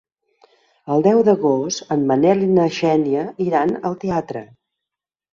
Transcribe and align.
El 0.93 1.03
deu 1.07 1.19
d'agost 1.25 1.91
en 1.95 2.05
Manel 2.11 2.41
i 2.45 2.47
na 2.53 2.65
Xènia 2.77 3.25
iran 3.45 3.75
al 3.91 3.99
teatre. 4.05 4.43